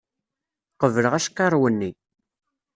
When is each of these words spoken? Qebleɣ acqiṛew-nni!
Qebleɣ 0.81 1.13
acqiṛew-nni! 1.19 1.91